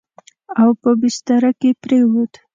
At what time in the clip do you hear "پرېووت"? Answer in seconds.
1.83-2.33